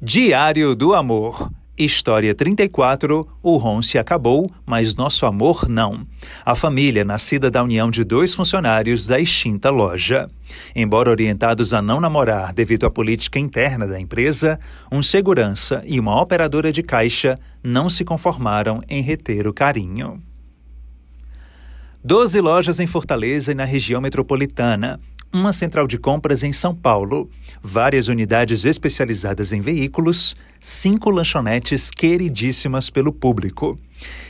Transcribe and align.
Diário 0.00 0.74
do 0.76 0.92
Amor. 0.92 1.50
História 1.76 2.34
34. 2.34 3.26
O 3.42 3.56
Ron 3.56 3.80
se 3.80 3.96
acabou, 3.96 4.50
mas 4.66 4.94
nosso 4.94 5.24
amor 5.24 5.70
não. 5.70 6.06
A 6.44 6.54
família, 6.54 7.02
nascida 7.02 7.50
da 7.50 7.62
união 7.62 7.90
de 7.90 8.04
dois 8.04 8.34
funcionários 8.34 9.06
da 9.06 9.18
extinta 9.18 9.70
loja. 9.70 10.28
Embora 10.74 11.08
orientados 11.08 11.72
a 11.72 11.80
não 11.80 11.98
namorar 11.98 12.52
devido 12.52 12.84
à 12.84 12.90
política 12.90 13.38
interna 13.38 13.86
da 13.86 13.98
empresa, 13.98 14.60
um 14.92 15.02
segurança 15.02 15.82
e 15.86 15.98
uma 15.98 16.20
operadora 16.20 16.70
de 16.70 16.82
caixa 16.82 17.34
não 17.64 17.88
se 17.88 18.04
conformaram 18.04 18.82
em 18.90 19.00
reter 19.00 19.46
o 19.46 19.54
carinho. 19.54 20.22
Doze 22.04 22.38
lojas 22.38 22.80
em 22.80 22.86
Fortaleza 22.86 23.50
e 23.50 23.54
na 23.54 23.64
região 23.64 24.02
metropolitana, 24.02 25.00
uma 25.38 25.52
central 25.52 25.86
de 25.86 25.98
compras 25.98 26.42
em 26.42 26.52
São 26.52 26.74
Paulo, 26.74 27.30
várias 27.62 28.08
unidades 28.08 28.64
especializadas 28.64 29.52
em 29.52 29.60
veículos, 29.60 30.34
cinco 30.60 31.10
lanchonetes 31.10 31.90
queridíssimas 31.90 32.90
pelo 32.90 33.12
público. 33.12 33.78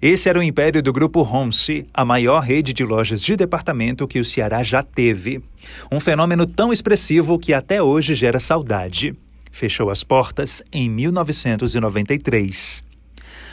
Esse 0.00 0.28
era 0.28 0.38
o 0.38 0.42
império 0.42 0.82
do 0.82 0.92
Grupo 0.92 1.22
Homse, 1.22 1.86
a 1.92 2.04
maior 2.04 2.40
rede 2.40 2.72
de 2.72 2.84
lojas 2.84 3.20
de 3.20 3.36
departamento 3.36 4.08
que 4.08 4.18
o 4.18 4.24
Ceará 4.24 4.62
já 4.62 4.82
teve. 4.82 5.42
Um 5.90 6.00
fenômeno 6.00 6.46
tão 6.46 6.72
expressivo 6.72 7.38
que 7.38 7.52
até 7.52 7.82
hoje 7.82 8.14
gera 8.14 8.40
saudade. 8.40 9.14
Fechou 9.52 9.90
as 9.90 10.02
portas 10.04 10.62
em 10.72 10.88
1993. 10.88 12.88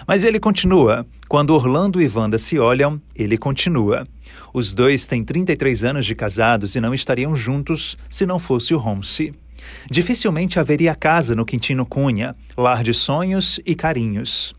Mas 0.08 0.24
ele 0.24 0.40
continua. 0.40 1.06
Quando 1.28 1.54
Orlando 1.54 2.02
e 2.02 2.08
Wanda 2.08 2.38
se 2.38 2.58
olham, 2.58 3.02
ele 3.16 3.38
continua. 3.38 4.06
Os 4.54 4.74
dois 4.74 5.06
têm 5.06 5.24
33 5.24 5.84
anos 5.84 6.06
de 6.06 6.16
casados 6.16 6.76
e 6.76 6.82
não 6.82 6.94
estariam 6.94 7.36
juntos 7.36 7.98
se 8.10 8.26
não 8.26 8.40
fosse 8.40 8.74
o 8.74 8.78
Holmes. 8.78 9.20
Dificilmente 9.90 10.60
haveria 10.60 10.96
casa 10.96 11.36
no 11.36 11.46
Quintino 11.46 11.86
Cunha, 11.86 12.36
lar 12.58 12.84
de 12.84 12.94
sonhos 12.94 13.60
e 13.66 13.76
carinhos. 13.76 14.56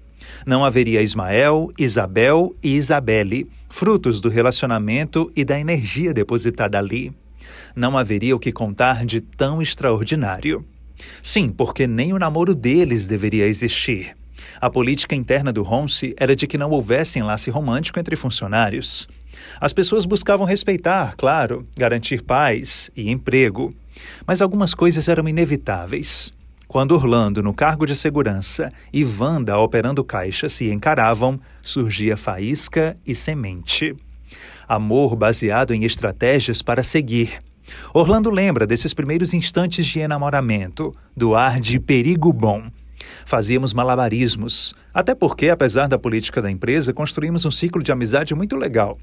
Não 0.46 0.64
haveria 0.64 1.02
Ismael, 1.02 1.70
Isabel 1.79 2.54
e 2.63 2.76
Isabelle, 2.76 3.46
frutos 3.68 4.20
do 4.20 4.29
relacionamento 4.29 5.30
e 5.35 5.45
da 5.45 5.59
energia 5.59 6.13
depositada 6.13 6.79
ali. 6.79 7.13
Não 7.74 7.96
haveria 7.96 8.35
o 8.37 8.38
que 8.38 8.52
contar 8.52 9.04
de 9.04 9.20
tão 9.20 9.63
extraordinário. 9.63 10.65
Sim, 11.23 11.48
porque 11.51 11.87
nem 11.87 12.13
o 12.13 12.18
namoro 12.18 12.54
deles 12.54 13.07
deveria 13.07 13.46
existir. 13.46 14.18
A 14.61 14.71
política 14.71 15.15
interna 15.15 15.53
do 15.53 15.63
Ronce 15.63 16.15
era 16.17 16.35
de 16.35 16.47
que 16.47 16.59
não 16.59 16.71
houvesse 16.71 17.19
enlace 17.19 17.51
romântico 17.51 17.99
entre 17.99 18.17
funcionários. 18.17 19.09
As 19.61 19.73
pessoas 19.73 20.07
buscavam 20.07 20.47
respeitar, 20.47 21.15
claro, 21.17 21.67
garantir 21.77 22.23
paz 22.23 22.91
e 22.97 23.11
emprego. 23.11 23.75
Mas 24.27 24.41
algumas 24.41 24.75
coisas 24.75 25.09
eram 25.09 25.29
inevitáveis. 25.29 26.33
Quando 26.66 26.93
Orlando, 26.93 27.43
no 27.43 27.55
cargo 27.55 27.87
de 27.87 27.97
segurança, 27.97 28.71
e 28.93 29.03
Wanda, 29.05 29.59
operando 29.59 30.05
caixa, 30.05 30.49
se 30.49 30.71
encaravam, 30.71 31.41
surgia 31.63 32.16
faísca 32.16 32.95
e 33.07 33.15
semente. 33.15 33.97
Amor 34.69 35.16
baseado 35.16 35.73
em 35.73 35.85
estratégias 35.85 36.61
para 36.61 36.83
seguir. 36.83 37.39
Orlando 37.95 38.31
lembra 38.31 38.66
desses 38.66 38.93
primeiros 38.93 39.33
instantes 39.33 39.87
de 39.87 40.01
enamoramento, 40.01 40.95
do 41.16 41.35
ar 41.35 41.59
de 41.59 41.81
perigo 41.81 42.33
bom, 42.33 42.71
Fazíamos 43.24 43.73
malabarismos, 43.73 44.74
até 44.93 45.15
porque, 45.15 45.49
apesar 45.49 45.87
da 45.87 45.99
política 45.99 46.43
da 46.43 46.51
empresa, 46.51 46.93
construímos 46.93 47.45
um 47.45 47.51
ciclo 47.51 47.82
de 47.82 47.93
amizade 47.93 48.35
muito 48.35 48.57
legal. 48.57 48.99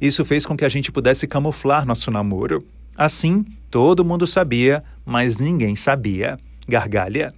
Isso 0.00 0.24
fez 0.24 0.44
com 0.44 0.56
que 0.56 0.64
a 0.64 0.68
gente 0.68 0.92
pudesse 0.92 1.26
camuflar 1.26 1.86
nosso 1.86 2.10
namoro. 2.10 2.64
Assim, 2.96 3.44
todo 3.70 4.04
mundo 4.04 4.26
sabia, 4.26 4.82
mas 5.04 5.38
ninguém 5.38 5.76
sabia. 5.76 6.38
Gargalha. 6.68 7.32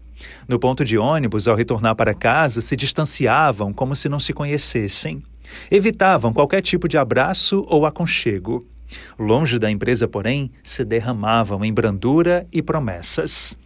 No 0.48 0.58
ponto 0.58 0.84
de 0.84 0.98
ônibus, 0.98 1.48
ao 1.48 1.56
retornar 1.56 1.94
para 1.94 2.14
casa, 2.14 2.60
se 2.60 2.76
distanciavam 2.76 3.72
como 3.72 3.94
se 3.94 4.08
não 4.08 4.20
se 4.20 4.32
conhecessem. 4.32 5.22
Evitavam 5.70 6.32
qualquer 6.32 6.62
tipo 6.62 6.88
de 6.88 6.98
abraço 6.98 7.64
ou 7.68 7.86
aconchego. 7.86 8.66
Longe 9.18 9.58
da 9.58 9.70
empresa, 9.70 10.08
porém, 10.08 10.50
se 10.62 10.84
derramavam 10.84 11.64
em 11.64 11.72
brandura 11.72 12.46
e 12.52 12.60
promessas 12.60 13.56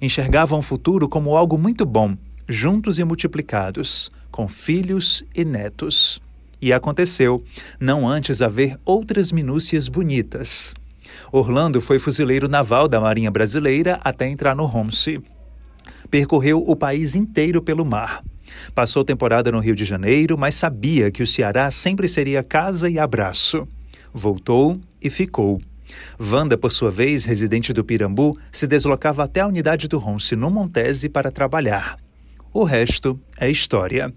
enxergavam 0.00 0.58
o 0.58 0.62
futuro 0.62 1.08
como 1.08 1.36
algo 1.36 1.58
muito 1.58 1.84
bom, 1.84 2.16
juntos 2.48 2.98
e 2.98 3.04
multiplicados, 3.04 4.10
com 4.30 4.48
filhos 4.48 5.24
e 5.34 5.44
netos. 5.44 6.20
E 6.60 6.72
aconteceu, 6.72 7.44
não 7.78 8.08
antes 8.08 8.40
haver 8.40 8.78
outras 8.84 9.30
minúcias 9.30 9.88
bonitas. 9.88 10.74
Orlando 11.30 11.80
foi 11.80 11.98
fuzileiro 11.98 12.48
naval 12.48 12.88
da 12.88 13.00
Marinha 13.00 13.30
Brasileira 13.30 14.00
até 14.02 14.26
entrar 14.26 14.56
no 14.56 14.64
Homse. 14.64 15.20
Percorreu 16.10 16.62
o 16.66 16.74
país 16.74 17.14
inteiro 17.14 17.60
pelo 17.60 17.84
mar. 17.84 18.22
Passou 18.74 19.04
temporada 19.04 19.50
no 19.50 19.58
Rio 19.58 19.74
de 19.74 19.84
Janeiro, 19.84 20.38
mas 20.38 20.54
sabia 20.54 21.10
que 21.10 21.22
o 21.22 21.26
Ceará 21.26 21.70
sempre 21.70 22.08
seria 22.08 22.42
casa 22.42 22.88
e 22.88 22.98
abraço. 22.98 23.66
Voltou 24.12 24.78
e 25.02 25.10
ficou. 25.10 25.60
Wanda, 26.20 26.56
por 26.56 26.72
sua 26.72 26.90
vez, 26.90 27.24
residente 27.24 27.72
do 27.72 27.84
Pirambu, 27.84 28.38
se 28.52 28.66
deslocava 28.66 29.24
até 29.24 29.40
a 29.40 29.46
unidade 29.46 29.88
do 29.88 29.98
Ronce 29.98 30.36
no 30.36 30.50
Montese 30.50 31.08
para 31.08 31.30
trabalhar. 31.30 31.96
O 32.52 32.62
resto 32.62 33.20
é 33.36 33.50
história. 33.50 34.14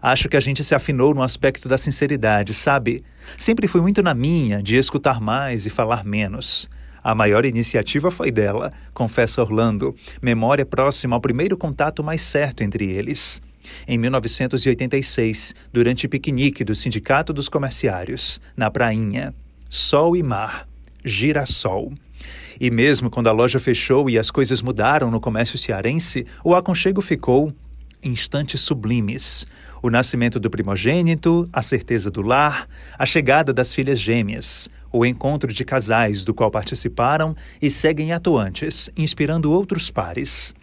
Acho 0.00 0.28
que 0.28 0.36
a 0.36 0.40
gente 0.40 0.62
se 0.62 0.76
afinou 0.76 1.12
no 1.12 1.24
aspecto 1.24 1.68
da 1.68 1.76
sinceridade, 1.76 2.54
sabe? 2.54 3.02
Sempre 3.36 3.66
fui 3.66 3.80
muito 3.80 4.00
na 4.00 4.14
minha, 4.14 4.62
de 4.62 4.76
escutar 4.76 5.20
mais 5.20 5.66
e 5.66 5.70
falar 5.70 6.04
menos. 6.04 6.70
A 7.02 7.16
maior 7.16 7.44
iniciativa 7.44 8.08
foi 8.08 8.30
dela, 8.30 8.72
confessa 8.94 9.42
Orlando, 9.42 9.92
memória 10.22 10.64
próxima 10.64 11.16
ao 11.16 11.20
primeiro 11.20 11.56
contato 11.56 12.04
mais 12.04 12.22
certo 12.22 12.62
entre 12.62 12.88
eles. 12.88 13.42
Em 13.88 13.98
1986, 13.98 15.54
durante 15.72 16.06
o 16.06 16.08
piquenique 16.08 16.62
do 16.62 16.76
Sindicato 16.76 17.32
dos 17.32 17.48
Comerciários, 17.48 18.40
na 18.56 18.70
Prainha. 18.70 19.34
Sol 19.68 20.16
e 20.16 20.22
mar 20.22 20.69
girassol. 21.04 21.92
E 22.60 22.70
mesmo 22.70 23.08
quando 23.10 23.28
a 23.28 23.32
loja 23.32 23.58
fechou 23.58 24.10
e 24.10 24.18
as 24.18 24.30
coisas 24.30 24.60
mudaram 24.60 25.10
no 25.10 25.20
comércio 25.20 25.58
cearense, 25.58 26.26
o 26.44 26.54
aconchego 26.54 27.00
ficou 27.00 27.52
instantes 28.02 28.60
sublimes. 28.60 29.46
O 29.82 29.90
nascimento 29.90 30.38
do 30.38 30.50
primogênito, 30.50 31.48
a 31.52 31.62
certeza 31.62 32.10
do 32.10 32.22
lar, 32.22 32.68
a 32.98 33.06
chegada 33.06 33.52
das 33.52 33.74
filhas 33.74 33.98
gêmeas, 33.98 34.68
o 34.92 35.06
encontro 35.06 35.52
de 35.52 35.64
casais 35.64 36.24
do 36.24 36.34
qual 36.34 36.50
participaram 36.50 37.34
e 37.62 37.70
seguem 37.70 38.12
atuantes, 38.12 38.90
inspirando 38.96 39.50
outros 39.50 39.90
pares. 39.90 40.54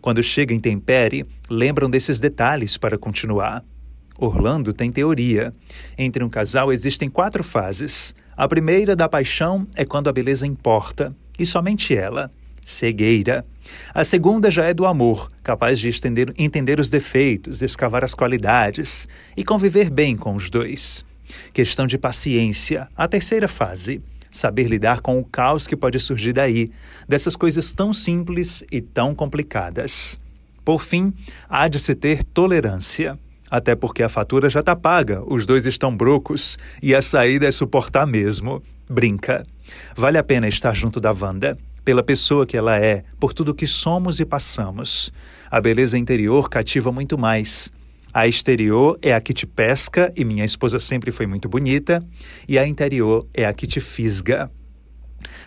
Quando 0.00 0.22
chega 0.22 0.54
em 0.54 0.60
Tempere, 0.60 1.26
lembram 1.48 1.90
desses 1.90 2.18
detalhes 2.18 2.76
para 2.76 2.98
continuar. 2.98 3.64
Orlando 4.16 4.72
tem 4.72 4.92
teoria. 4.92 5.52
Entre 5.98 6.22
um 6.22 6.28
casal 6.28 6.72
existem 6.72 7.08
quatro 7.08 7.42
fases. 7.42 8.14
A 8.36 8.48
primeira 8.48 8.96
da 8.96 9.08
paixão 9.08 9.66
é 9.76 9.84
quando 9.84 10.08
a 10.08 10.12
beleza 10.12 10.46
importa, 10.46 11.14
e 11.38 11.46
somente 11.46 11.96
ela. 11.96 12.30
Cegueira. 12.64 13.44
A 13.94 14.02
segunda 14.02 14.50
já 14.50 14.64
é 14.64 14.74
do 14.74 14.86
amor, 14.86 15.30
capaz 15.42 15.78
de 15.78 15.88
estender, 15.88 16.32
entender 16.36 16.80
os 16.80 16.90
defeitos, 16.90 17.62
escavar 17.62 18.02
as 18.02 18.14
qualidades 18.14 19.06
e 19.36 19.44
conviver 19.44 19.90
bem 19.90 20.16
com 20.16 20.34
os 20.34 20.50
dois. 20.50 21.04
Questão 21.52 21.86
de 21.86 21.96
paciência. 21.96 22.88
A 22.96 23.06
terceira 23.06 23.46
fase. 23.46 24.02
Saber 24.30 24.66
lidar 24.66 25.00
com 25.00 25.20
o 25.20 25.24
caos 25.24 25.64
que 25.66 25.76
pode 25.76 26.00
surgir 26.00 26.32
daí, 26.32 26.72
dessas 27.08 27.36
coisas 27.36 27.72
tão 27.72 27.92
simples 27.92 28.64
e 28.70 28.80
tão 28.80 29.14
complicadas. 29.14 30.18
Por 30.64 30.82
fim, 30.82 31.12
há 31.48 31.68
de 31.68 31.78
se 31.78 31.94
ter 31.94 32.24
tolerância. 32.24 33.16
Até 33.54 33.76
porque 33.76 34.02
a 34.02 34.08
fatura 34.08 34.50
já 34.50 34.58
está 34.58 34.74
paga, 34.74 35.22
os 35.32 35.46
dois 35.46 35.64
estão 35.64 35.96
brocos 35.96 36.58
e 36.82 36.92
a 36.92 37.00
saída 37.00 37.46
é 37.46 37.52
suportar 37.52 38.04
mesmo. 38.04 38.60
Brinca. 38.90 39.46
Vale 39.96 40.18
a 40.18 40.24
pena 40.24 40.48
estar 40.48 40.74
junto 40.74 40.98
da 40.98 41.12
Wanda, 41.12 41.56
pela 41.84 42.02
pessoa 42.02 42.44
que 42.44 42.56
ela 42.56 42.76
é, 42.80 43.04
por 43.20 43.32
tudo 43.32 43.54
que 43.54 43.68
somos 43.68 44.18
e 44.18 44.24
passamos. 44.24 45.12
A 45.48 45.60
beleza 45.60 45.96
interior 45.96 46.50
cativa 46.50 46.90
muito 46.90 47.16
mais. 47.16 47.70
A 48.12 48.26
exterior 48.26 48.98
é 49.00 49.14
a 49.14 49.20
que 49.20 49.32
te 49.32 49.46
pesca, 49.46 50.12
e 50.16 50.24
minha 50.24 50.44
esposa 50.44 50.80
sempre 50.80 51.12
foi 51.12 51.28
muito 51.28 51.48
bonita, 51.48 52.04
e 52.48 52.58
a 52.58 52.66
interior 52.66 53.24
é 53.32 53.46
a 53.46 53.54
que 53.54 53.68
te 53.68 53.78
fisga. 53.78 54.50